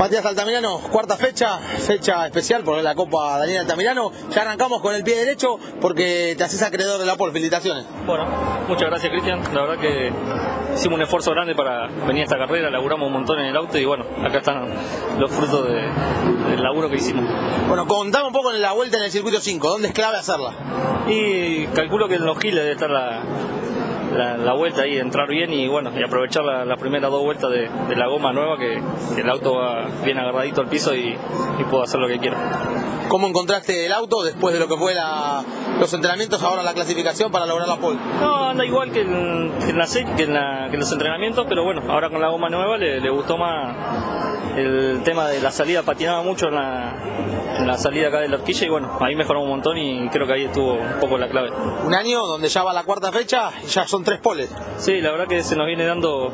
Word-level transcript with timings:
Matías 0.00 0.24
Altamirano, 0.24 0.78
cuarta 0.78 1.14
fecha, 1.18 1.58
fecha 1.58 2.24
especial 2.24 2.64
por 2.64 2.82
la 2.82 2.94
Copa 2.94 3.38
Daniel 3.38 3.58
Altamirano. 3.58 4.10
Ya 4.30 4.40
arrancamos 4.40 4.80
con 4.80 4.94
el 4.94 5.04
pie 5.04 5.14
derecho 5.14 5.58
porque 5.78 6.34
te 6.38 6.42
haces 6.42 6.62
acreedor 6.62 6.98
de 6.98 7.04
la 7.04 7.16
POL. 7.16 7.32
Felicitaciones. 7.32 7.84
Bueno, 8.06 8.24
muchas 8.66 8.88
gracias 8.88 9.12
Cristian. 9.12 9.42
La 9.52 9.60
verdad 9.60 9.78
que 9.78 10.10
hicimos 10.74 10.96
un 10.96 11.02
esfuerzo 11.02 11.32
grande 11.32 11.54
para 11.54 11.88
venir 12.06 12.22
a 12.22 12.24
esta 12.24 12.38
carrera, 12.38 12.70
laburamos 12.70 13.08
un 13.08 13.12
montón 13.12 13.40
en 13.40 13.46
el 13.48 13.56
auto 13.58 13.76
y 13.76 13.84
bueno, 13.84 14.06
acá 14.24 14.38
están 14.38 14.70
los 15.18 15.30
frutos 15.30 15.68
de, 15.68 15.82
del 16.50 16.62
laburo 16.62 16.88
que 16.88 16.96
hicimos. 16.96 17.26
Bueno, 17.68 17.86
contame 17.86 18.28
un 18.28 18.32
poco 18.32 18.52
en 18.52 18.62
la 18.62 18.72
vuelta 18.72 18.96
en 18.96 19.02
el 19.02 19.10
circuito 19.10 19.38
5, 19.38 19.68
¿dónde 19.68 19.88
es 19.88 19.92
clave 19.94 20.16
hacerla? 20.16 20.54
Y 21.10 21.66
calculo 21.74 22.08
que 22.08 22.14
en 22.14 22.24
los 22.24 22.38
giles 22.38 22.62
debe 22.62 22.72
estar 22.72 22.88
la, 22.88 23.22
la, 24.12 24.36
la, 24.36 24.52
vuelta 24.54 24.82
ahí, 24.82 24.98
entrar 24.98 25.28
bien 25.28 25.52
y 25.52 25.68
bueno, 25.68 25.90
y 25.96 26.02
aprovechar 26.02 26.44
las 26.44 26.66
la 26.66 26.76
primeras 26.76 27.10
dos 27.10 27.22
vueltas 27.22 27.50
de, 27.50 27.68
de, 27.88 27.96
la 27.96 28.06
goma 28.06 28.32
nueva, 28.32 28.58
que, 28.58 28.82
que, 29.14 29.20
el 29.20 29.30
auto 29.30 29.54
va 29.54 29.88
bien 30.04 30.18
agarradito 30.18 30.60
al 30.60 30.68
piso 30.68 30.94
y, 30.94 31.16
y, 31.58 31.64
puedo 31.70 31.82
hacer 31.82 32.00
lo 32.00 32.08
que 32.08 32.18
quiero. 32.18 32.36
¿Cómo 33.08 33.26
encontraste 33.26 33.86
el 33.86 33.92
auto 33.92 34.22
después 34.22 34.54
de 34.54 34.60
lo 34.60 34.68
que 34.68 34.76
fue 34.76 34.94
la, 34.94 35.44
los 35.78 35.92
entrenamientos, 35.92 36.42
ahora 36.42 36.62
la 36.62 36.74
clasificación 36.74 37.30
para 37.30 37.46
lograr 37.46 37.68
la 37.68 37.76
pole? 37.76 37.98
No, 38.20 38.48
anda 38.48 38.64
igual 38.64 38.92
que 38.92 39.02
en, 39.02 39.52
que 39.58 39.70
en 39.70 39.78
la 39.78 39.86
que 40.16 40.22
en, 40.22 40.34
la, 40.34 40.68
que 40.68 40.74
en 40.74 40.80
los 40.80 40.92
entrenamientos, 40.92 41.46
pero 41.48 41.64
bueno, 41.64 41.82
ahora 41.88 42.10
con 42.10 42.20
la 42.20 42.28
goma 42.28 42.48
nueva 42.48 42.76
le, 42.76 43.00
le 43.00 43.10
gustó 43.10 43.36
más 43.36 43.74
el 44.56 45.02
tema 45.04 45.28
de 45.28 45.40
la 45.40 45.50
salida, 45.50 45.82
patinaba 45.82 46.22
mucho 46.22 46.48
en 46.48 46.54
la, 46.54 46.94
la 47.66 47.76
salida 47.78 48.08
acá 48.08 48.20
de 48.20 48.28
la 48.28 48.36
horquilla 48.36 48.66
y 48.66 48.70
bueno, 48.70 48.96
ahí 49.00 49.14
mejoró 49.14 49.42
un 49.42 49.48
montón 49.48 49.78
y 49.78 50.08
creo 50.08 50.26
que 50.26 50.32
ahí 50.32 50.44
estuvo 50.44 50.74
un 50.74 51.00
poco 51.00 51.18
la 51.18 51.28
clave. 51.28 51.50
Un 51.84 51.94
año 51.94 52.26
donde 52.26 52.48
ya 52.48 52.62
va 52.62 52.72
la 52.72 52.84
cuarta 52.84 53.12
fecha 53.12 53.50
y 53.62 53.66
ya 53.66 53.86
son 53.86 54.04
tres 54.04 54.20
poles. 54.20 54.50
Sí, 54.78 55.00
la 55.00 55.10
verdad 55.12 55.26
que 55.28 55.42
se 55.42 55.56
nos 55.56 55.66
viene 55.66 55.84
dando 55.84 56.32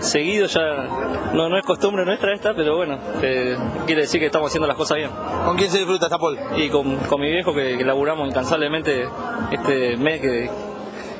seguido 0.00 0.46
ya 0.46 0.88
no, 1.34 1.48
no 1.48 1.58
es 1.58 1.64
costumbre 1.64 2.04
nuestra 2.04 2.34
esta, 2.34 2.54
pero 2.54 2.76
bueno, 2.76 2.98
eh, 3.22 3.56
quiere 3.86 4.02
decir 4.02 4.18
que 4.18 4.26
estamos 4.26 4.50
haciendo 4.50 4.66
las 4.66 4.76
cosas 4.76 4.96
bien. 4.96 5.10
¿Con 5.44 5.56
quién 5.56 5.70
se 5.70 5.78
disfruta 5.78 6.06
esta 6.06 6.18
pole? 6.18 6.40
Y 6.56 6.68
con, 6.68 6.96
con 6.96 7.20
mi 7.20 7.30
viejo 7.30 7.54
que, 7.54 7.76
que, 7.78 7.84
laburamos 7.84 8.28
incansablemente 8.28 9.08
este 9.50 9.96
mes 9.96 10.20
que, 10.20 10.50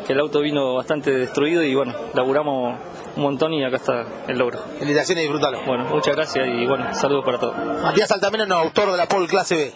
que 0.07 0.13
el 0.13 0.21
auto 0.21 0.41
vino 0.41 0.75
bastante 0.75 1.13
destruido 1.13 1.63
y 1.63 1.75
bueno, 1.75 1.95
laburamos 2.15 2.79
un 3.17 3.23
montón 3.23 3.53
y 3.53 3.65
acá 3.65 3.77
está 3.77 4.05
el 4.29 4.39
logro. 4.39 4.59
Felicitaciones 4.79 5.25
y 5.25 5.27
disfrútalo. 5.27 5.63
Bueno, 5.67 5.85
muchas 5.85 6.15
gracias 6.15 6.47
y 6.49 6.67
bueno, 6.67 6.95
saludos 6.95 7.25
para 7.25 7.39
todos. 7.39 7.55
Matías 7.83 8.11
Altamirano, 8.11 8.57
autor 8.57 8.91
de 8.93 8.97
la 8.97 9.07
pole 9.07 9.27
clase 9.27 9.57
B. 9.57 9.73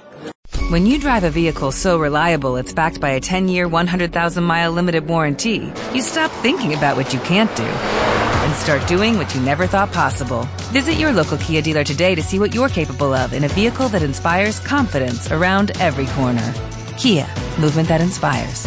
When 0.70 0.86
you 0.86 0.98
drive 0.98 1.24
a 1.24 1.30
vehicle 1.30 1.72
so 1.72 1.98
reliable 1.98 2.56
it's 2.56 2.72
backed 2.72 3.00
by 3.00 3.10
a 3.10 3.20
10-year, 3.20 3.68
100,000-mile 3.68 4.72
limited 4.72 5.06
warranty, 5.06 5.70
you 5.92 6.00
stop 6.00 6.30
thinking 6.42 6.74
about 6.74 6.96
what 6.96 7.12
you 7.12 7.20
can't 7.20 7.54
do 7.54 7.64
and 7.64 8.54
start 8.54 8.86
doing 8.86 9.16
what 9.16 9.34
you 9.34 9.40
never 9.42 9.66
thought 9.66 9.92
possible. 9.92 10.48
Visit 10.72 10.94
your 10.94 11.12
local 11.12 11.36
Kia 11.38 11.62
dealer 11.62 11.84
today 11.84 12.14
to 12.14 12.22
see 12.22 12.38
what 12.38 12.54
you're 12.54 12.68
capable 12.68 13.12
of 13.12 13.32
in 13.32 13.44
a 13.44 13.48
vehicle 13.48 13.88
that 13.88 14.02
inspires 14.02 14.58
confidence 14.60 15.30
around 15.30 15.72
every 15.80 16.06
corner. 16.08 16.52
Kia, 16.96 17.26
movement 17.58 17.88
that 17.88 18.00
inspires. 18.00 18.66